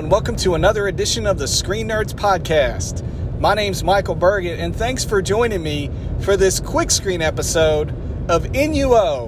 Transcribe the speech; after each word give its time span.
and 0.00 0.10
welcome 0.10 0.34
to 0.34 0.54
another 0.54 0.88
edition 0.88 1.26
of 1.26 1.36
the 1.36 1.46
Screen 1.46 1.86
Nerds 1.86 2.14
Podcast. 2.14 3.04
My 3.38 3.52
name's 3.52 3.84
Michael 3.84 4.16
Berget, 4.16 4.58
and 4.58 4.74
thanks 4.74 5.04
for 5.04 5.20
joining 5.20 5.62
me 5.62 5.90
for 6.20 6.38
this 6.38 6.58
quick 6.58 6.90
screen 6.90 7.20
episode 7.20 7.90
of 8.30 8.44
Inu-Oh. 8.44 9.26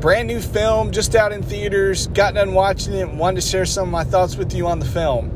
Brand 0.00 0.28
new 0.28 0.42
film, 0.42 0.92
just 0.92 1.14
out 1.14 1.32
in 1.32 1.42
theaters, 1.42 2.08
got 2.08 2.34
done 2.34 2.52
watching 2.52 2.92
it, 2.92 3.08
wanted 3.08 3.40
to 3.40 3.48
share 3.48 3.64
some 3.64 3.84
of 3.84 3.90
my 3.90 4.04
thoughts 4.04 4.36
with 4.36 4.52
you 4.52 4.66
on 4.66 4.80
the 4.80 4.84
film. 4.84 5.32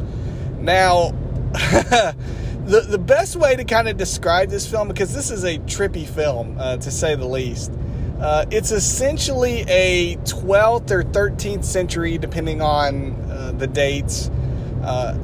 Now, 0.60 1.12
the, 1.52 2.84
the 2.86 2.98
best 2.98 3.34
way 3.36 3.56
to 3.56 3.64
kind 3.64 3.88
of 3.88 3.96
describe 3.96 4.50
this 4.50 4.70
film, 4.70 4.88
because 4.88 5.14
this 5.14 5.30
is 5.30 5.44
a 5.44 5.56
trippy 5.60 6.06
film, 6.06 6.54
uh, 6.60 6.76
to 6.76 6.90
say 6.90 7.14
the 7.14 7.24
least, 7.24 7.72
uh, 8.20 8.44
it's 8.50 8.72
essentially 8.72 9.64
a 9.68 10.16
12th 10.16 10.90
or 10.90 11.02
13th 11.02 11.64
century, 11.64 12.18
depending 12.18 12.60
on 12.60 13.12
uh, 13.30 13.52
the 13.56 13.66
dates, 13.66 14.30
uh, 14.86 15.18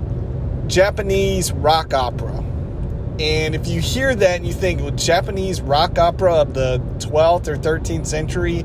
Japanese 0.67 1.53
rock 1.53 1.95
opera. 1.95 2.45
And 3.19 3.55
if 3.55 3.67
you 3.67 3.81
hear 3.81 4.15
that 4.15 4.37
and 4.37 4.47
you 4.47 4.53
think, 4.53 4.81
well, 4.81 4.91
Japanese 4.91 5.61
rock 5.61 5.99
opera 5.99 6.35
of 6.35 6.55
the 6.55 6.79
12th 6.99 7.49
or 7.49 7.57
13th 7.57 8.07
century, 8.07 8.63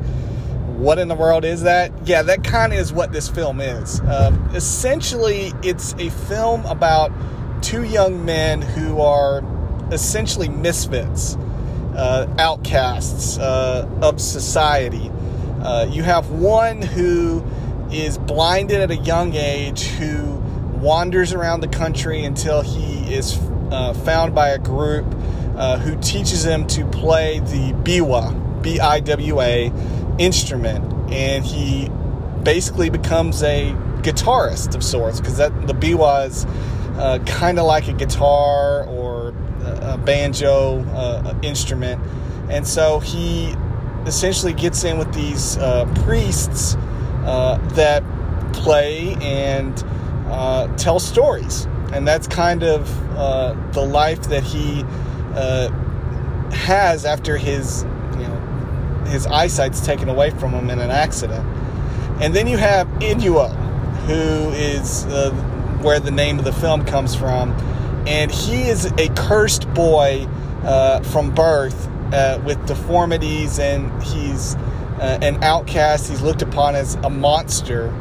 what 0.78 1.00
in 1.00 1.08
the 1.08 1.16
world 1.16 1.44
is 1.44 1.64
that? 1.64 1.92
Yeah, 2.08 2.22
that 2.23 2.44
kind 2.44 2.72
of 2.72 2.80
is 2.80 2.94
what 2.94 3.12
this 3.12 3.28
film 3.28 3.60
is. 3.60 4.00
Um, 4.02 4.50
essentially, 4.54 5.52
it's 5.64 5.94
a 5.94 6.10
film 6.10 6.66
about 6.66 7.12
two 7.62 7.84
young 7.84 8.26
men 8.26 8.62
who 8.62 9.02
are 9.02 9.44
essentially 9.92 10.50
misfits 10.50 11.36
uh, 11.95 12.28
outcasts 12.38 13.38
uh, 13.40 13.89
of 14.02 14.22
society. 14.22 15.11
Uh, 15.61 15.88
you 15.89 16.04
have 16.04 16.30
one 16.30 16.82
who 16.82 17.44
is 17.92 18.17
blinded 18.20 18.80
at 18.80 18.92
a 18.92 18.98
young 18.98 19.34
age 19.34 19.88
who 19.88 20.38
wanders 20.81 21.33
around 21.33 21.61
the 21.61 21.67
country 21.67 22.23
until 22.23 22.61
he 22.61 23.14
is 23.14 23.38
uh, 23.72 23.94
found 24.06 24.33
by 24.33 24.50
a 24.50 24.58
group 24.58 25.06
uh, 25.56 25.78
who 25.78 26.00
teaches 26.02 26.45
him 26.45 26.66
to 26.67 26.86
play 26.88 27.39
the 27.39 27.73
biwa, 27.83 28.61
B 28.61 28.80
I 28.80 29.00
W 29.00 29.42
A, 29.42 29.72
instrument. 30.17 31.11
And 31.11 31.45
he 31.45 31.89
basically 32.44 32.89
becomes 32.89 33.44
a 33.44 33.73
guitarist 34.02 34.75
of 34.75 34.83
sorts 34.83 35.20
because 35.20 35.38
that 35.38 35.67
the 35.67 35.73
biwa 35.73 36.28
is 36.28 36.45
uh, 36.98 37.20
kind 37.25 37.59
of 37.59 37.66
like 37.66 37.88
a 37.88 37.94
guitar 37.94 38.83
or 38.86 39.33
a 39.81 39.98
banjo 39.98 40.80
uh, 40.94 41.38
instrument, 41.42 42.02
and 42.50 42.66
so 42.66 43.00
he 43.00 43.53
essentially 44.05 44.53
gets 44.53 44.86
in 44.86 44.98
with 44.98 45.14
these 45.14 45.58
uh, 45.58 45.86
priests 46.05 46.75
uh, 47.25 47.58
that 47.73 48.02
play 48.53 49.16
and 49.22 49.83
uh, 50.30 50.67
tell 50.78 51.00
stories, 51.00 51.66
and 51.94 52.08
that's 52.08 52.28
kind 52.28 52.64
of 52.64 52.89
uh, 53.17 53.53
the 53.72 53.81
life 53.81 54.23
that 54.23 54.44
he 54.44 54.83
uh, 55.36 55.70
has 56.52 57.06
after 57.06 57.38
his 57.38 57.83
you 58.14 58.28
know 58.28 59.05
his 59.08 59.28
eyesight's 59.28 59.86
taken 59.86 60.09
away 60.09 60.30
from 60.31 60.52
him 60.52 60.70
in 60.70 60.80
an 60.80 60.92
accident, 60.92 61.45
and 62.22 62.33
then 62.33 62.48
you 62.48 62.58
have 62.58 62.88
Inu-Oh, 63.00 63.50
who 64.08 64.52
is 64.52 65.05
where 65.81 66.00
the 66.00 66.11
name 66.11 66.39
of 66.39 66.45
the 66.45 66.53
film 66.53 66.86
comes 66.86 67.16
from. 67.16 67.52
And 68.08 68.31
he 68.31 68.64
is 68.64 68.86
a 68.98 69.09
cursed 69.09 69.72
boy 69.73 70.28
uh, 70.64 71.02
from 71.02 71.33
birth 71.33 71.88
uh, 72.14 72.42
with 72.45 72.66
deformities, 72.66 73.59
and 73.59 73.92
he's 74.03 74.55
uh, 74.55 75.20
an 75.22 75.44
outcast. 75.44 76.09
He's 76.09 76.22
looked 76.22 76.42
upon 76.42 76.75
as 76.75 76.95
a 76.95 77.09
monster, 77.09 77.94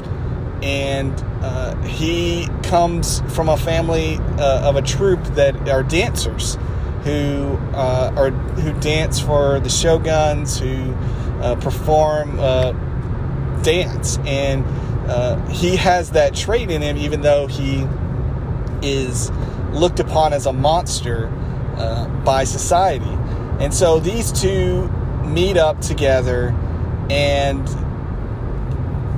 and 0.67 1.15
uh, 1.43 1.77
he 1.83 2.49
comes 2.65 3.21
from 3.33 3.49
a 3.49 3.57
family 3.57 4.17
uh, 4.39 4.69
of 4.69 4.75
a 4.75 4.83
troupe 4.83 5.23
that 5.37 5.69
are 5.69 5.85
dancers 5.85 6.59
who 7.05 7.57
uh, 7.73 8.13
are 8.17 8.31
who 8.31 8.73
dance 8.81 9.21
for 9.21 9.61
the 9.61 9.69
shoguns, 9.69 10.59
who 10.59 10.93
perform 11.61 12.37
dance, 13.63 14.19
and 14.27 14.65
he 15.53 15.77
has 15.77 16.11
that 16.11 16.35
trait 16.35 16.69
in 16.69 16.83
him, 16.83 16.97
even 16.97 17.21
though 17.21 17.47
he 17.47 17.87
is 18.83 19.31
looked 19.71 20.01
upon 20.01 20.33
as 20.33 20.47
a 20.47 20.53
monster 20.53 21.29
uh, 21.77 22.09
by 22.25 22.43
society. 22.43 23.17
And 23.61 23.73
so 23.73 24.01
these 24.01 24.33
two 24.33 24.89
meet 25.25 25.57
up 25.57 25.81
together 25.81 26.49
and 27.09 27.69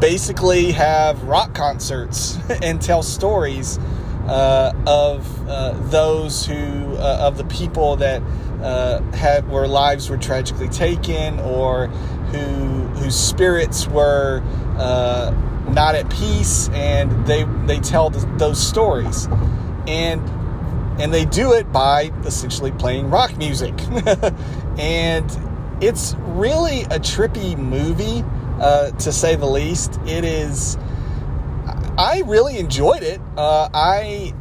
basically 0.01 0.73
have 0.73 1.23
rock 1.25 1.55
concerts 1.55 2.39
and 2.63 2.81
tell 2.81 3.03
stories 3.03 3.79
uh, 4.27 4.73
of 4.87 5.49
uh, 5.49 5.73
those 5.89 6.45
who, 6.45 6.95
uh, 6.97 7.19
of 7.21 7.39
the 7.39 7.45
people 7.45 7.97
that 7.97 8.23
uh, 8.63 9.01
had 9.13 9.49
where 9.49 9.67
lives 9.67 10.11
were 10.11 10.19
tragically 10.19 10.69
taken 10.69 11.39
or 11.41 11.87
who 11.87 12.39
whose 12.99 13.19
spirits 13.19 13.87
were 13.89 14.43
uh, 14.77 15.33
not 15.71 15.95
at 15.95 16.11
peace, 16.11 16.69
and 16.71 17.27
they 17.27 17.45
they 17.67 17.79
tell 17.81 18.11
the, 18.11 18.19
those 18.37 18.65
stories. 18.65 19.27
And 19.87 20.21
and 21.01 21.15
they 21.15 21.25
do 21.25 21.53
it 21.53 21.71
by 21.73 22.11
essentially 22.25 22.73
playing 22.73 23.09
rock 23.11 23.37
music. 23.39 23.75
and 24.79 25.31
it's 25.81 26.15
really 26.19 26.83
a 26.83 26.99
trippy 26.99 27.57
movie, 27.57 28.25
uh, 28.61 28.91
to 28.91 29.13
say 29.13 29.37
the 29.37 29.47
least. 29.47 29.99
It 30.07 30.25
is. 30.25 30.77
I 31.97 32.23
really 32.27 32.59
enjoyed 32.59 33.03
it. 33.03 33.21
Uh, 33.37 33.69
I 33.73 34.33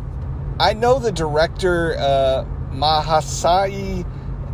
I 0.59 0.73
know 0.73 0.99
the 0.99 1.11
director 1.11 1.95
uh, 1.97 2.45
Masaaki 2.71 4.05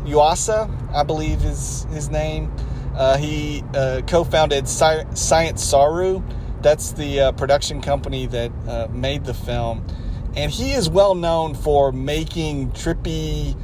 Yuasa, 0.06 0.70
I 0.94 1.04
believe 1.04 1.44
is 1.46 1.86
his 1.92 2.10
name. 2.10 2.52
Uh, 2.96 3.18
he 3.18 3.64
uh, 3.74 4.02
co-founded 4.06 4.66
Sci- 4.66 5.06
Science 5.16 5.64
Saru. 5.64 6.22
That's 6.62 6.92
the 6.92 7.20
uh, 7.20 7.32
production 7.34 7.82
company 7.82 8.28
that 8.28 8.90
made 8.94 9.26
the 9.26 9.34
film 9.34 9.86
and 10.36 10.52
he 10.52 10.74
is 10.74 10.90
well 10.90 11.16
known 11.16 11.54
for 11.54 11.92
making 11.92 12.72
trippy, 12.72 13.56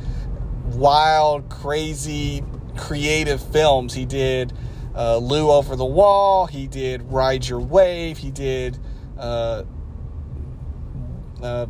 wild, 0.73 1.49
crazy, 1.49 2.43
creative 2.77 3.41
films. 3.41 3.93
He 3.93 4.05
did 4.05 4.53
uh, 4.95 5.17
Lu 5.17 5.49
Over 5.49 5.75
the 5.75 5.85
Wall, 5.85 6.45
he 6.45 6.67
did 6.67 7.01
Ride 7.11 7.47
Your 7.47 7.59
Wave, 7.59 8.17
he 8.17 8.31
did. 8.31 8.77
Uh, 9.17 9.63
uh, 11.41 11.67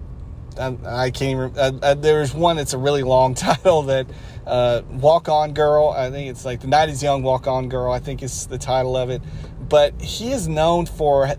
I, 0.59 0.77
I, 0.85 1.11
can't. 1.11 1.57
Uh, 1.57 1.71
uh, 1.81 1.93
there's 1.93 2.33
one 2.33 2.57
that's 2.57 2.73
a 2.73 2.77
really 2.77 3.03
long 3.03 3.33
title 3.35 3.83
that 3.83 4.07
uh, 4.45 4.81
Walk 4.89 5.29
On 5.29 5.53
Girl. 5.53 5.89
I 5.89 6.09
think 6.09 6.29
it's 6.29 6.45
like 6.45 6.61
The 6.61 6.67
Night 6.67 6.89
is 6.89 7.01
Young, 7.01 7.23
Walk 7.23 7.47
On 7.47 7.69
Girl. 7.69 7.91
I 7.91 7.99
think 7.99 8.23
is 8.23 8.47
the 8.47 8.57
title 8.57 8.97
of 8.97 9.09
it. 9.09 9.21
But 9.67 9.99
he 10.01 10.31
is 10.31 10.47
known 10.47 10.85
for 10.85 11.35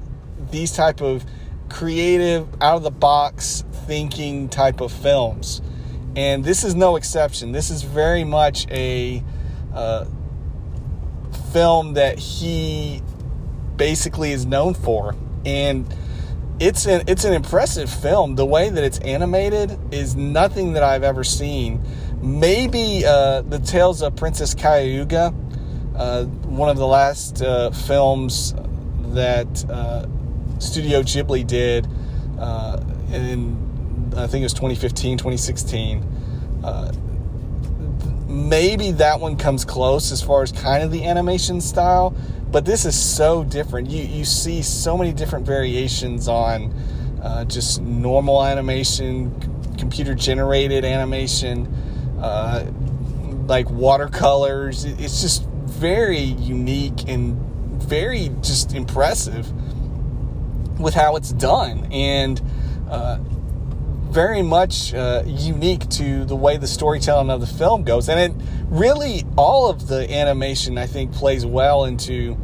these 0.51 0.73
type 0.73 1.01
of 1.01 1.25
creative, 1.69 2.49
out 2.61 2.77
of 2.77 2.83
the 2.83 2.91
box 2.91 3.65
thinking 3.87 4.49
type 4.49 4.81
of 4.81 4.93
films. 4.93 5.63
And 6.17 6.45
this 6.45 6.65
is 6.65 6.75
no 6.75 6.97
exception. 6.97 7.53
This 7.53 7.71
is 7.71 7.83
very 7.83 8.25
much 8.25 8.67
a 8.71 9.23
uh, 9.73 10.07
film 11.53 11.95
that 11.95 12.19
he 12.19 13.03
basically 13.77 14.33
is 14.33 14.47
known 14.47 14.75
for. 14.75 15.15
And 15.45 15.93
it's 16.61 16.87
an 16.87 17.05
it's 17.07 17.25
an 17.25 17.33
impressive 17.33 17.91
film. 17.91 18.37
The 18.37 18.45
way 18.45 18.69
that 18.69 18.85
it's 18.85 18.99
animated 18.99 19.79
is 19.93 20.15
nothing 20.15 20.75
that 20.75 20.83
I've 20.83 21.03
ever 21.03 21.25
seen. 21.25 21.83
Maybe 22.21 23.05
uh, 23.07 23.41
the 23.43 23.59
Tales 23.59 24.03
of 24.03 24.15
Princess 24.15 24.55
Kaguya, 24.55 25.35
uh, 25.97 26.25
one 26.25 26.69
of 26.69 26.77
the 26.77 26.87
last 26.87 27.41
uh, 27.41 27.71
films 27.71 28.55
that 29.15 29.65
uh, 29.71 30.07
Studio 30.59 31.03
Ghibli 31.03 31.47
did 31.47 31.89
uh, 32.39 32.79
in, 33.11 34.13
I 34.17 34.27
think 34.27 34.43
it 34.43 34.45
was 34.45 34.53
2015, 34.53 35.17
2016. 35.17 36.05
Maybe 38.31 38.93
that 38.93 39.19
one 39.19 39.37
comes 39.37 39.65
close 39.65 40.13
as 40.13 40.23
far 40.23 40.45
as 40.45 40.53
kind 40.53 40.85
of 40.85 40.93
the 40.93 41.05
animation 41.05 41.61
style, 41.61 42.15
but 42.53 42.65
this 42.65 42.85
is 42.85 42.97
so 42.97 43.43
different. 43.43 43.91
You, 43.91 44.05
you 44.05 44.25
see 44.25 44.63
so 44.63 44.97
many 44.97 45.13
different 45.13 45.45
variations 45.45 46.29
on 46.29 46.73
uh, 47.21 47.45
just 47.47 47.83
normal 47.83 48.45
animation, 48.45 49.35
computer 49.79 50.15
generated 50.15 50.85
animation, 50.85 51.67
uh, 52.21 52.71
like 53.47 53.69
watercolors. 53.69 54.85
It's 54.85 55.21
just 55.21 55.45
very 55.67 56.21
unique 56.21 57.09
and 57.09 57.37
very 57.83 58.31
just 58.43 58.75
impressive 58.75 59.51
with 60.81 60.95
how 60.95 61.17
it's 61.17 61.33
done 61.33 61.89
and 61.93 62.41
uh, 62.89 63.19
very 64.11 64.43
much 64.43 64.93
uh, 64.93 65.23
unique 65.25 65.89
to 65.89 66.25
the 66.25 66.35
way 66.35 66.57
the 66.57 66.67
storytelling 66.67 67.31
of 67.31 67.41
the 67.41 67.47
film 67.47 67.85
goes. 67.85 68.09
And 68.09 68.19
it 68.19 68.33
really, 68.69 69.25
all 69.37 69.69
of 69.71 69.87
the 69.87 70.13
animation, 70.13 70.79
I 70.79 70.87
think, 70.87 71.13
plays 71.13 71.47
well 71.47 71.85
into 71.85 72.37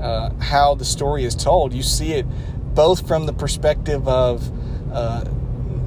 uh, 0.00 0.30
how 0.40 0.74
the 0.74 0.84
story 0.84 1.24
is 1.24 1.34
told. 1.34 1.72
You 1.72 1.82
see 1.82 2.14
it 2.14 2.26
both 2.74 3.06
from 3.06 3.26
the 3.26 3.32
perspective 3.32 4.06
of 4.08 4.50
uh, 4.92 5.24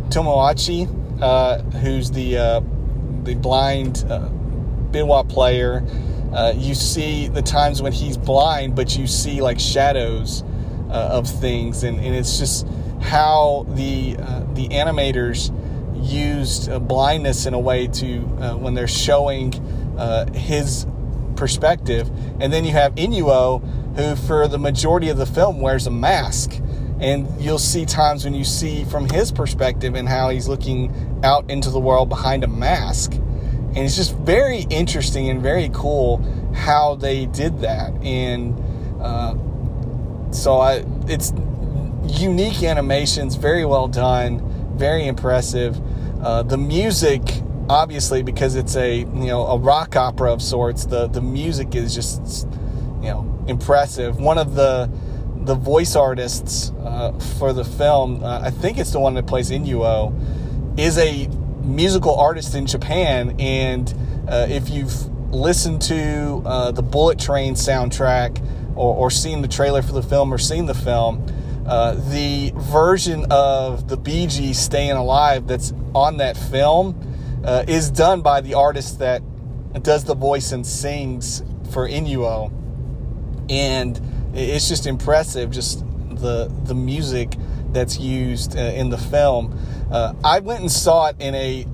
Tomoachi, 0.09 1.21
uh, 1.21 1.61
who's 1.79 2.11
the 2.11 2.37
uh, 2.37 2.61
the 3.23 3.35
blind 3.35 4.05
uh, 4.09 4.29
biwa 4.91 5.27
player. 5.27 5.83
Uh, 6.33 6.53
you 6.55 6.75
see 6.75 7.27
the 7.27 7.41
times 7.41 7.81
when 7.81 7.91
he's 7.91 8.17
blind, 8.17 8.75
but 8.75 8.97
you 8.97 9.07
see 9.07 9.41
like 9.41 9.59
shadows 9.59 10.43
of 10.89 11.27
things, 11.27 11.83
and, 11.83 11.99
and 11.99 12.15
it's 12.15 12.39
just 12.39 12.65
how 13.01 13.65
the 13.69 14.17
uh, 14.19 14.43
the 14.53 14.69
animators 14.69 15.53
used 15.95 16.69
uh, 16.69 16.79
blindness 16.79 17.45
in 17.45 17.53
a 17.53 17.59
way 17.59 17.87
to 17.87 18.19
uh, 18.39 18.55
when 18.55 18.73
they're 18.73 18.87
showing 18.87 19.53
uh, 19.97 20.31
his 20.33 20.85
perspective, 21.35 22.09
and 22.39 22.51
then 22.51 22.65
you 22.65 22.71
have 22.71 22.95
Inu-Oh, 22.95 23.59
who 23.95 24.15
for 24.15 24.47
the 24.47 24.57
majority 24.57 25.09
of 25.09 25.17
the 25.17 25.25
film 25.25 25.59
wears 25.59 25.87
a 25.87 25.91
mask, 25.91 26.59
and 26.99 27.27
you'll 27.39 27.59
see 27.59 27.85
times 27.85 28.23
when 28.25 28.33
you 28.33 28.43
see 28.43 28.83
from 28.85 29.09
his 29.09 29.31
perspective 29.31 29.95
and 29.95 30.07
how 30.07 30.29
he's 30.29 30.47
looking 30.47 31.19
out 31.23 31.49
into 31.49 31.69
the 31.69 31.79
world 31.79 32.09
behind 32.09 32.43
a 32.43 32.47
mask, 32.47 33.13
and 33.13 33.77
it's 33.77 33.95
just 33.95 34.15
very 34.17 34.65
interesting 34.69 35.29
and 35.29 35.41
very 35.41 35.69
cool 35.73 36.17
how 36.53 36.95
they 36.95 37.25
did 37.27 37.59
that, 37.59 37.91
and 38.03 38.59
uh, 39.01 39.35
so 40.31 40.59
I 40.59 40.83
it's 41.07 41.31
unique 42.07 42.63
animations, 42.63 43.35
very 43.35 43.65
well 43.65 43.87
done, 43.87 44.41
very 44.77 45.07
impressive. 45.07 45.79
Uh, 46.21 46.43
the 46.43 46.57
music, 46.57 47.21
obviously, 47.69 48.23
because 48.23 48.55
it's 48.55 48.75
a 48.75 48.99
you 48.99 49.05
know 49.05 49.45
a 49.47 49.57
rock 49.57 49.95
opera 49.95 50.31
of 50.31 50.41
sorts, 50.41 50.85
the 50.85 51.07
the 51.07 51.21
music 51.21 51.75
is 51.75 51.93
just 51.93 52.47
you 53.01 53.09
know 53.09 53.45
impressive. 53.47 54.19
One 54.19 54.37
of 54.37 54.55
the 54.55 54.89
the 55.37 55.55
voice 55.55 55.95
artists 55.95 56.71
uh, 56.83 57.17
for 57.37 57.53
the 57.53 57.63
film, 57.63 58.23
uh, 58.23 58.41
I 58.41 58.51
think 58.51 58.77
it's 58.77 58.91
the 58.91 58.99
one 58.99 59.13
that 59.13 59.27
plays 59.27 59.49
Inu-Oh, 59.49 60.13
is 60.77 60.97
a 60.97 61.27
musical 61.61 62.15
artist 62.15 62.53
in 62.53 62.65
Japan, 62.65 63.35
and 63.39 63.93
uh, 64.27 64.47
if 64.49 64.69
you've 64.69 64.93
listened 65.33 65.81
to 65.83 66.41
uh, 66.45 66.71
the 66.71 66.81
Bullet 66.81 67.19
Train 67.19 67.53
soundtrack 67.53 68.41
or, 68.75 68.95
or 68.95 69.11
seen 69.11 69.41
the 69.41 69.47
trailer 69.47 69.81
for 69.81 69.93
the 69.93 70.03
film 70.03 70.33
or 70.33 70.37
seen 70.37 70.65
the 70.65 70.73
film 70.73 71.25
uh, 71.67 71.95
the 72.09 72.53
version 72.55 73.25
of 73.29 73.89
the 73.89 73.97
Bee 73.97 74.27
Gees 74.27 74.57
"Staying 74.57 74.91
Alive" 74.91 75.47
that's 75.47 75.73
on 75.93 76.17
that 76.17 76.37
film 76.37 76.95
uh, 77.43 77.65
is 77.67 77.91
done 77.91 78.21
by 78.21 78.41
the 78.41 78.53
artist 78.53 78.99
that 78.99 79.21
does 79.83 80.05
the 80.05 80.15
voice 80.15 80.51
and 80.53 80.65
sings 80.65 81.43
for 81.71 81.87
Inu-Oh, 81.87 82.51
and 83.49 83.99
it's 84.33 84.67
just 84.69 84.85
impressive. 84.87 85.51
Just 85.51 85.83
the 86.09 86.51
the 86.63 86.73
music 86.73 87.35
that's 87.73 87.99
used 87.99 88.55
uh, 88.55 88.61
in 88.61 88.89
the 88.89 88.97
film. 88.97 89.57
Uh, 89.91 90.13
I 90.23 90.39
went 90.39 90.61
and 90.61 90.71
saw 90.71 91.07
it 91.07 91.17
in 91.19 91.35
a 91.35 91.65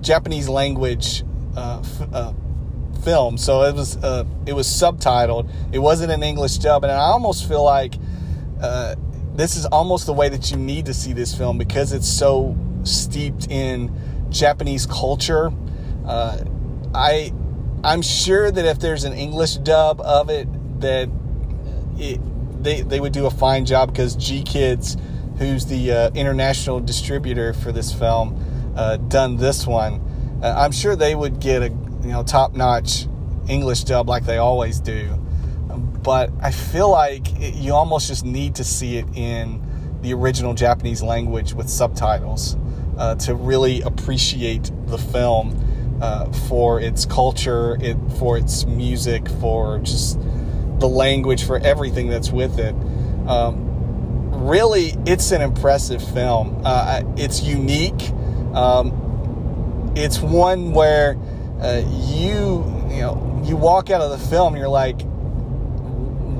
Japanese 0.00 0.48
language 0.48 1.22
uh, 1.56 1.82
f- 2.12 2.34
film, 3.04 3.38
so 3.38 3.62
it 3.62 3.74
was 3.76 3.94
it 3.94 4.52
was 4.52 4.66
subtitled. 4.66 5.48
It 5.72 5.78
wasn't 5.78 6.10
an 6.10 6.24
English 6.24 6.58
dub, 6.58 6.82
and 6.82 6.92
I 6.92 6.96
almost 6.96 7.48
feel 7.48 7.62
like 7.62 7.94
this 9.36 9.56
is 9.56 9.66
almost 9.66 10.06
the 10.06 10.12
way 10.12 10.28
that 10.28 10.50
you 10.50 10.56
need 10.56 10.86
to 10.86 10.94
see 10.94 11.12
this 11.12 11.36
film 11.36 11.58
because 11.58 11.92
it's 11.92 12.08
so 12.08 12.56
steeped 12.84 13.48
in 13.50 13.94
Japanese 14.30 14.86
culture. 14.86 15.52
Uh, 16.06 16.42
I 16.94 17.32
I'm 17.84 18.02
sure 18.02 18.50
that 18.50 18.64
if 18.64 18.78
there's 18.78 19.04
an 19.04 19.12
English 19.12 19.56
dub 19.56 20.00
of 20.00 20.30
it, 20.30 20.48
that 20.80 21.10
it 21.98 22.20
they 22.62 22.80
they 22.80 22.98
would 22.98 23.12
do 23.12 23.26
a 23.26 23.30
fine 23.30 23.66
job 23.66 23.92
because 23.92 24.16
GKIDS, 24.16 24.98
who's 25.38 25.66
the 25.66 25.92
uh, 25.92 26.10
international 26.14 26.80
distributor 26.80 27.52
for 27.52 27.72
this 27.72 27.92
film, 27.92 28.72
uh, 28.76 28.96
done 28.96 29.36
this 29.36 29.66
one. 29.66 30.40
Uh, 30.42 30.54
I'm 30.56 30.72
sure 30.72 30.96
they 30.96 31.14
would 31.14 31.40
get 31.40 31.62
a 31.62 31.68
you 31.68 32.12
know 32.12 32.22
top 32.22 32.54
notch 32.54 33.06
English 33.48 33.84
dub 33.84 34.08
like 34.08 34.24
they 34.24 34.38
always 34.38 34.80
do 34.80 35.18
but 36.06 36.30
I 36.40 36.52
feel 36.52 36.88
like 36.88 37.32
it, 37.40 37.54
you 37.54 37.74
almost 37.74 38.06
just 38.06 38.24
need 38.24 38.54
to 38.54 38.64
see 38.64 38.96
it 38.96 39.06
in 39.16 39.60
the 40.02 40.14
original 40.14 40.54
Japanese 40.54 41.02
language 41.02 41.52
with 41.52 41.68
subtitles 41.68 42.56
uh, 42.96 43.16
to 43.16 43.34
really 43.34 43.82
appreciate 43.82 44.70
the 44.86 44.98
film 44.98 45.98
uh, 46.00 46.30
for 46.48 46.80
its 46.80 47.06
culture, 47.06 47.76
it 47.80 47.96
for 48.20 48.38
its 48.38 48.66
music, 48.66 49.28
for 49.40 49.80
just 49.80 50.20
the 50.78 50.86
language, 50.86 51.44
for 51.44 51.58
everything 51.58 52.06
that's 52.06 52.30
with 52.30 52.60
it. 52.60 52.76
Um, 53.28 54.30
really, 54.46 54.94
it's 55.06 55.32
an 55.32 55.42
impressive 55.42 56.00
film. 56.14 56.62
Uh, 56.64 57.02
it's 57.16 57.42
unique. 57.42 58.12
Um, 58.54 59.92
it's 59.96 60.20
one 60.20 60.70
where 60.70 61.18
uh, 61.60 61.82
you 62.06 62.62
you 62.90 63.00
know 63.00 63.42
you 63.44 63.56
walk 63.56 63.90
out 63.90 64.00
of 64.00 64.10
the 64.10 64.28
film 64.28 64.54
you're 64.54 64.68
like 64.68 65.00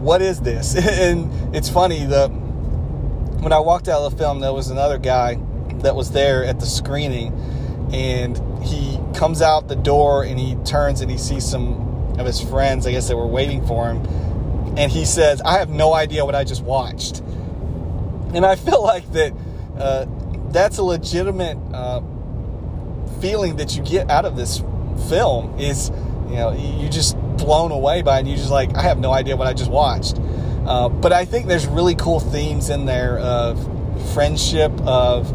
what 0.07 0.23
is 0.23 0.41
this? 0.41 0.77
and 1.01 1.55
it's 1.55 1.69
funny, 1.69 2.05
the 2.05 2.29
when 2.29 3.53
I 3.53 3.59
walked 3.59 3.89
out 3.89 4.03
of 4.03 4.13
the 4.13 4.17
film, 4.17 4.41
there 4.41 4.53
was 4.53 4.71
another 4.71 4.99
guy 4.99 5.35
that 5.83 5.97
was 5.97 6.13
there 6.13 6.45
at 6.45 6.61
the 6.61 6.67
screening, 6.67 7.33
and 7.93 8.41
he 8.65 9.01
comes 9.15 9.43
out 9.43 9.69
the 9.69 9.77
door 9.77 10.25
and 10.25 10.39
he 10.39 10.55
turns 10.65 11.01
and 11.01 11.11
he 11.11 11.19
sees 11.19 11.45
some 11.45 12.15
of 12.19 12.25
his 12.25 12.41
friends, 12.41 12.87
I 12.87 12.93
guess 12.93 13.09
they 13.09 13.15
were 13.15 13.27
waiting 13.27 13.67
for 13.67 13.89
him, 13.89 13.99
and 14.79 14.91
he 14.91 15.05
says, 15.05 15.43
I 15.43 15.59
have 15.59 15.71
no 15.71 15.93
idea 15.93 16.25
what 16.25 16.37
I 16.37 16.45
just 16.45 16.63
watched. 16.63 17.19
And 18.33 18.47
I 18.47 18.55
feel 18.67 18.83
like 18.83 19.11
that 19.13 19.33
uh, 19.77 20.07
that's 20.51 20.79
a 20.79 20.85
legitimate 20.85 21.59
uh, 21.75 22.01
feeling 23.21 23.57
that 23.57 23.77
you 23.77 23.83
get 23.83 24.09
out 24.09 24.25
of 24.25 24.37
this 24.37 24.63
film 25.09 25.59
is, 25.59 25.91
you 26.29 26.37
know, 26.37 26.53
you 26.53 26.89
just 26.89 27.17
blown 27.37 27.71
away 27.71 28.03
by 28.03 28.17
it 28.17 28.21
and 28.21 28.29
you 28.29 28.37
just 28.37 28.51
like, 28.51 28.75
I 28.75 28.83
have 28.83 28.99
no 28.99 29.13
idea 29.13 29.37
what 29.37 29.47
I 29.47 29.53
just 29.53 29.71
watched. 29.71 30.19
Uh, 30.67 30.89
but 30.89 31.13
I 31.13 31.25
think 31.25 31.47
there's 31.47 31.67
really 31.67 31.95
cool 31.95 32.19
themes 32.19 32.71
in 32.71 32.87
there 32.87 33.19
of 33.19 33.59
friendship, 34.13 34.73
of 34.83 35.33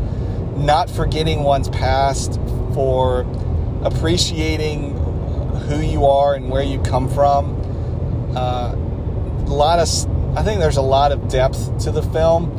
not 0.57 0.89
forgetting 0.89 1.43
one's 1.43 1.69
past, 1.69 2.39
for 2.73 3.21
appreciating 3.83 4.95
who 5.67 5.79
you 5.79 6.05
are 6.05 6.35
and 6.35 6.49
where 6.49 6.63
you 6.63 6.81
come 6.81 7.09
from. 7.09 7.55
Uh, 8.35 8.73
a 8.73 9.53
lot 9.53 9.79
of, 9.79 9.87
I 10.37 10.43
think 10.43 10.59
there's 10.59 10.77
a 10.77 10.81
lot 10.81 11.11
of 11.11 11.27
depth 11.27 11.83
to 11.83 11.91
the 11.91 12.01
film, 12.01 12.51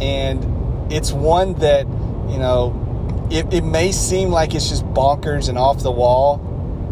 and 0.00 0.92
it's 0.92 1.12
one 1.12 1.54
that, 1.54 1.86
you 2.30 2.38
know, 2.38 3.28
it, 3.30 3.52
it 3.52 3.64
may 3.64 3.92
seem 3.92 4.30
like 4.30 4.54
it's 4.54 4.68
just 4.68 4.84
bonkers 4.86 5.48
and 5.48 5.58
off 5.58 5.82
the 5.82 5.90
wall, 5.90 6.38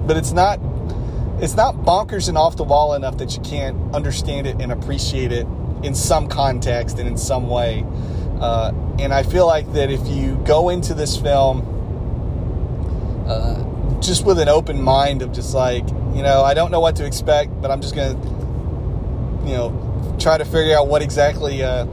but 0.07 0.17
it's 0.17 0.33
not 0.33 0.61
it's 1.40 1.55
not 1.55 1.75
bonkers 1.76 2.28
and 2.28 2.38
off 2.38 2.57
the 2.57 2.64
wall 2.64 2.95
enough 2.95 3.19
that 3.19 3.37
you 3.37 3.43
can't 3.43 3.95
understand 3.95 4.47
it 4.47 4.61
and 4.61 4.73
appreciate 4.73 5.33
it 5.33 5.47
in 5.83 5.95
some 5.95 6.28
context 6.28 6.99
and 6.99 7.07
in 7.07 7.19
some 7.19 7.49
way. 7.49 7.85
Uh, 8.40 8.73
and 8.99 9.12
I 9.12 9.23
feel 9.23 9.47
like 9.47 9.71
that 9.75 9.90
if 9.90 10.07
you 10.07 10.37
go 10.47 10.71
into 10.71 10.95
this 10.95 11.16
film 11.16 11.75
uh, 13.28 14.00
just 14.00 14.25
with 14.25 14.38
an 14.38 14.49
open 14.49 14.81
mind 14.81 15.21
of 15.21 15.33
just 15.33 15.55
like, 15.55 15.87
you 16.14 16.23
know, 16.23 16.43
I 16.43 16.55
don't 16.55 16.71
know 16.71 16.81
what 16.81 16.97
to 16.97 17.07
expect, 17.07 17.61
but 17.61 17.71
I'm 17.71 17.83
just 17.83 17.95
going 17.95 18.21
to, 18.21 18.28
you 19.49 19.57
know, 19.57 20.16
try 20.19 20.38
to 20.38 20.45
figure 20.45 20.76
out 20.76 20.88
what 20.88 21.02
exactly 21.02 21.62
uh, 21.62 21.85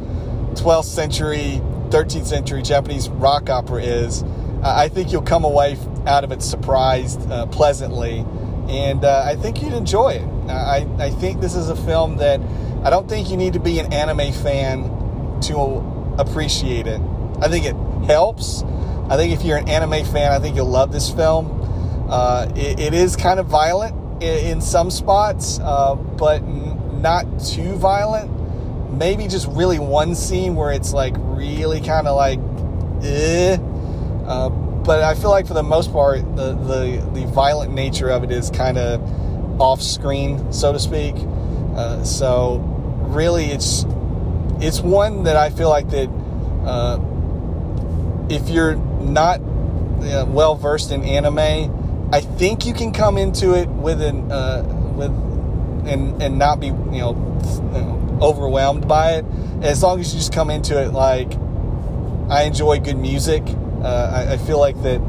12th 0.53 0.85
century, 0.85 1.62
13th 1.89 2.27
century 2.27 2.62
Japanese 2.62 3.09
rock 3.09 3.50
opera 3.50 3.81
is. 3.81 4.23
I 4.63 4.88
think 4.88 5.12
you'll 5.12 5.21
come 5.21 5.43
away 5.43 5.77
out 6.07 6.23
of 6.23 6.31
it 6.31 6.41
surprised 6.41 7.29
uh, 7.29 7.45
pleasantly 7.47 8.25
and 8.70 9.03
uh, 9.03 9.24
I 9.25 9.36
think 9.36 9.62
you'd 9.62 9.74
enjoy 9.74 10.13
it. 10.13 10.50
I, 10.50 10.88
I 11.00 11.10
think 11.10 11.41
this 11.41 11.55
is 11.55 11.70
a 11.70 11.75
film 11.75 12.17
that 12.17 12.39
I 12.84 12.89
don't 12.89 13.08
think 13.08 13.29
you 13.29 13.38
need 13.38 13.53
to 13.53 13.60
be 13.60 13.79
an 13.79 13.93
anime 13.93 14.34
fan 14.34 14.84
to 15.41 16.15
appreciate 16.17 16.88
it. 16.88 17.01
I 17.41 17.48
think 17.48 17.65
it 17.65 17.75
helps. 18.05 18.63
I 19.10 19.17
think 19.17 19.34
if 19.34 19.43
you're 19.43 19.58
an 19.58 19.70
anime 19.70 20.05
fan, 20.05 20.32
I 20.32 20.39
think 20.39 20.55
you'll 20.55 20.65
love 20.65 20.91
this 20.91 21.10
film. 21.10 21.62
Uh, 22.10 22.51
it, 22.55 22.79
it 22.79 22.93
is 22.93 23.15
kind 23.15 23.39
of 23.39 23.48
violent 23.48 24.24
in, 24.24 24.46
in 24.46 24.62
some 24.62 24.91
spots, 24.91 25.60
uh, 25.60 25.96
but 25.96 26.41
n- 26.41 27.01
not 27.01 27.25
too 27.39 27.74
violent. 27.75 28.32
Maybe 28.91 29.27
just 29.27 29.48
really 29.50 29.79
one 29.79 30.13
scene 30.15 30.55
where 30.55 30.72
it's 30.72 30.93
like 30.93 31.15
really 31.17 31.82
kind 31.82 32.08
of 32.08 32.15
like, 32.15 32.39
eh. 33.03 33.58
But 34.83 35.01
I 35.01 35.15
feel 35.15 35.29
like 35.29 35.47
for 35.47 35.53
the 35.53 35.63
most 35.63 35.91
part, 35.91 36.19
the 36.35 36.53
the, 36.53 37.09
the 37.13 37.27
violent 37.27 37.73
nature 37.73 38.09
of 38.09 38.23
it 38.23 38.31
is 38.31 38.49
kind 38.49 38.77
of 38.77 39.61
off 39.61 39.81
screen, 39.81 40.51
so 40.51 40.73
to 40.73 40.79
speak. 40.79 41.15
Uh, 41.75 42.03
so 42.03 42.57
really, 43.07 43.45
it's 43.45 43.85
it's 44.59 44.81
one 44.81 45.23
that 45.23 45.37
I 45.37 45.49
feel 45.49 45.69
like 45.69 45.89
that 45.89 46.09
uh, 46.65 46.99
if 48.29 48.49
you're 48.49 48.75
not 48.75 49.39
uh, 49.39 50.25
well 50.27 50.55
versed 50.55 50.91
in 50.91 51.03
anime, 51.03 52.09
I 52.11 52.21
think 52.21 52.65
you 52.65 52.73
can 52.73 52.91
come 52.91 53.17
into 53.17 53.53
it 53.53 53.69
with 53.69 54.01
an 54.01 54.31
uh, 54.31 54.63
with 54.95 55.11
and 55.87 56.21
and 56.21 56.37
not 56.37 56.59
be 56.59 56.67
you 56.67 56.99
know, 56.99 58.19
overwhelmed 58.21 58.87
by 58.87 59.13
it. 59.13 59.25
As 59.61 59.81
long 59.81 59.99
as 59.99 60.13
you 60.13 60.19
just 60.19 60.33
come 60.33 60.49
into 60.49 60.81
it 60.81 60.91
like 60.91 61.33
I 62.29 62.43
enjoy 62.43 62.79
good 62.79 62.97
music. 62.97 63.43
Uh, 63.83 64.25
I, 64.27 64.33
I 64.33 64.37
feel 64.37 64.59
like 64.59 64.81
that 64.83 65.01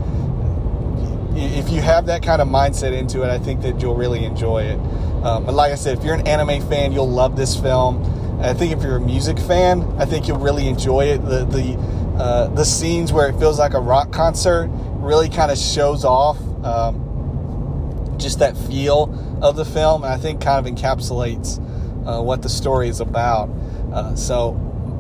if 1.37 1.71
you 1.71 1.81
have 1.81 2.07
that 2.07 2.23
kind 2.23 2.41
of 2.41 2.49
mindset 2.49 2.93
into 2.93 3.23
it, 3.23 3.29
I 3.29 3.39
think 3.39 3.63
that 3.63 3.81
you'll 3.81 3.97
really 3.97 4.25
enjoy 4.25 4.63
it. 4.65 4.79
Um, 5.25 5.45
but 5.45 5.55
like 5.55 5.73
I 5.73 5.75
said, 5.75 5.99
if 5.99 6.05
you're 6.05 6.15
an 6.15 6.27
anime 6.27 6.67
fan, 6.69 6.93
you'll 6.93 7.11
love 7.11 7.37
this 7.37 7.57
film. 7.57 8.05
I 8.41 8.53
think 8.53 8.73
if 8.73 8.83
you're 8.83 8.97
a 8.97 9.01
music 9.01 9.39
fan, 9.39 9.83
I 9.99 10.05
think 10.05 10.29
you'll 10.29 10.39
really 10.39 10.69
enjoy 10.69 11.07
it. 11.07 11.25
The 11.25 11.45
the 11.45 11.75
uh, 12.19 12.49
the 12.49 12.65
scenes 12.65 13.13
where 13.13 13.29
it 13.29 13.39
feels 13.39 13.59
like 13.59 13.75
a 13.75 13.81
rock 13.81 14.13
concert 14.13 14.69
really 14.99 15.29
kind 15.29 15.51
of 15.51 15.59
shows 15.59 16.05
off 16.05 16.39
um, 16.65 18.15
just 18.19 18.39
that 18.39 18.57
feel 18.57 19.39
of 19.43 19.57
the 19.57 19.65
film, 19.65 20.05
and 20.05 20.13
I 20.13 20.17
think 20.17 20.41
kind 20.41 20.65
of 20.65 20.73
encapsulates 20.73 21.59
uh, 22.07 22.23
what 22.23 22.43
the 22.43 22.49
story 22.49 22.89
is 22.89 23.01
about. 23.01 23.49
Uh, 23.93 24.15
so 24.15 24.53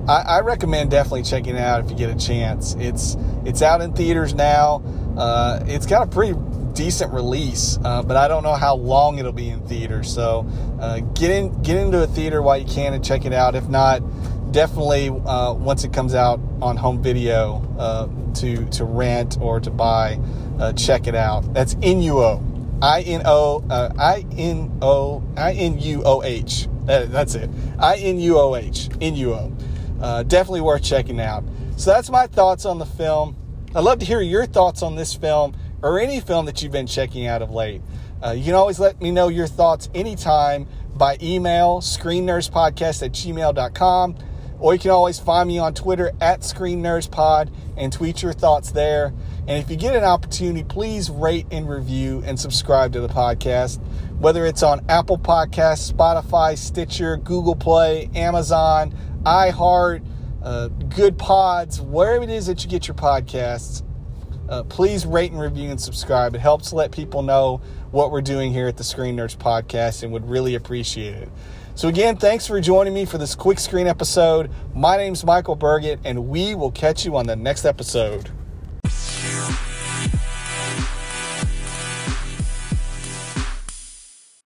I, 0.08 0.22
I, 0.22 0.40
recommend 0.40 0.90
definitely 0.90 1.22
checking 1.22 1.56
it 1.56 1.60
out 1.60 1.84
if 1.84 1.90
you 1.90 1.96
get 1.96 2.10
a 2.10 2.14
chance. 2.14 2.74
It's 2.78 3.16
it's 3.44 3.62
out 3.62 3.80
in 3.80 3.92
theaters 3.94 4.34
now. 4.34 4.82
Uh, 5.16 5.60
it's 5.66 5.86
got 5.86 6.06
a 6.06 6.10
pretty 6.10 6.38
decent 6.74 7.12
release, 7.12 7.78
uh, 7.84 8.02
but 8.02 8.16
I 8.16 8.28
don't 8.28 8.42
know 8.42 8.54
how 8.54 8.74
long 8.74 9.18
it'll 9.18 9.32
be 9.32 9.48
in 9.48 9.60
theaters. 9.66 10.12
So 10.12 10.46
uh, 10.78 11.00
get 11.00 11.30
in 11.30 11.62
get 11.62 11.76
into 11.76 12.02
a 12.02 12.06
theater 12.06 12.42
while 12.42 12.58
you 12.58 12.66
can 12.66 12.92
and 12.92 13.04
check 13.04 13.24
it 13.24 13.32
out. 13.32 13.54
If 13.54 13.68
not, 13.68 14.02
definitely 14.52 15.08
uh, 15.08 15.54
once 15.54 15.84
it 15.84 15.92
comes 15.92 16.14
out 16.14 16.38
on 16.60 16.76
home 16.76 17.02
video 17.02 17.62
uh, 17.78 18.08
to 18.34 18.66
to 18.66 18.84
rent 18.84 19.38
or 19.40 19.58
to 19.60 19.70
buy, 19.70 20.18
uh, 20.58 20.72
check 20.74 21.06
it 21.06 21.14
out. 21.14 21.54
That's 21.54 21.76
Inu-Oh. 21.76 22.42
I 22.82 23.00
N 23.02 23.22
O 23.24 23.64
I 23.70 24.26
N 24.36 24.78
O 24.82 25.22
I 25.36 25.52
N 25.52 25.78
U 25.78 26.02
O 26.04 26.22
H. 26.22 26.68
That's 26.84 27.34
it. 27.34 27.48
I 27.78 27.96
N 27.96 28.18
U 28.20 28.38
O 28.38 28.56
H. 28.56 28.88
Inu-Oh. 29.00 29.53
Definitely 30.24 30.60
worth 30.60 30.82
checking 30.82 31.20
out. 31.20 31.44
So 31.76 31.90
that's 31.90 32.10
my 32.10 32.26
thoughts 32.26 32.64
on 32.64 32.78
the 32.78 32.86
film. 32.86 33.36
I'd 33.74 33.80
love 33.80 33.98
to 33.98 34.04
hear 34.04 34.20
your 34.20 34.46
thoughts 34.46 34.82
on 34.82 34.94
this 34.94 35.14
film 35.14 35.56
or 35.82 35.98
any 35.98 36.20
film 36.20 36.46
that 36.46 36.62
you've 36.62 36.72
been 36.72 36.86
checking 36.86 37.26
out 37.26 37.42
of 37.42 37.50
late. 37.50 37.82
Uh, 38.24 38.30
you 38.30 38.44
can 38.44 38.54
always 38.54 38.78
let 38.78 39.02
me 39.02 39.10
know 39.10 39.28
your 39.28 39.46
thoughts 39.46 39.88
anytime 39.94 40.66
by 40.94 41.18
email, 41.20 41.80
screennerdspodcast 41.80 43.02
at 43.02 43.12
gmail.com, 43.12 44.16
or 44.60 44.72
you 44.72 44.80
can 44.80 44.92
always 44.92 45.18
find 45.18 45.48
me 45.48 45.58
on 45.58 45.74
Twitter 45.74 46.12
at 46.20 46.40
screennerdspod 46.40 47.52
and 47.76 47.92
tweet 47.92 48.22
your 48.22 48.32
thoughts 48.32 48.70
there. 48.70 49.12
And 49.46 49.62
if 49.62 49.68
you 49.68 49.76
get 49.76 49.94
an 49.94 50.04
opportunity, 50.04 50.64
please 50.64 51.10
rate 51.10 51.46
and 51.50 51.68
review 51.68 52.22
and 52.24 52.38
subscribe 52.38 52.92
to 52.92 53.00
the 53.00 53.08
podcast, 53.08 53.78
whether 54.24 54.46
it's 54.46 54.62
on 54.62 54.80
Apple 54.88 55.18
Podcasts, 55.18 55.92
Spotify, 55.92 56.56
Stitcher, 56.56 57.18
Google 57.18 57.54
Play, 57.54 58.08
Amazon, 58.14 58.96
iHeart, 59.24 60.02
uh, 60.42 60.70
Goodpods, 60.88 61.78
wherever 61.78 62.24
it 62.24 62.30
is 62.30 62.46
that 62.46 62.64
you 62.64 62.70
get 62.70 62.88
your 62.88 62.94
podcasts. 62.94 63.82
Uh, 64.48 64.62
please 64.62 65.04
rate 65.04 65.30
and 65.30 65.38
review 65.38 65.68
and 65.68 65.78
subscribe. 65.78 66.34
It 66.34 66.38
helps 66.38 66.72
let 66.72 66.90
people 66.90 67.20
know 67.20 67.60
what 67.90 68.10
we're 68.10 68.22
doing 68.22 68.50
here 68.50 68.66
at 68.66 68.78
the 68.78 68.84
Screen 68.84 69.14
Nerds 69.14 69.36
Podcast 69.36 70.02
and 70.02 70.10
would 70.14 70.26
really 70.26 70.54
appreciate 70.54 71.16
it. 71.16 71.28
So, 71.74 71.88
again, 71.88 72.16
thanks 72.16 72.46
for 72.46 72.58
joining 72.62 72.94
me 72.94 73.04
for 73.04 73.18
this 73.18 73.34
quick 73.34 73.58
screen 73.58 73.86
episode. 73.86 74.50
My 74.74 74.96
name's 74.96 75.22
Michael 75.22 75.54
Burgett, 75.54 76.00
and 76.02 76.28
we 76.28 76.54
will 76.54 76.70
catch 76.70 77.04
you 77.04 77.14
on 77.18 77.26
the 77.26 77.36
next 77.36 77.66
episode. 77.66 78.30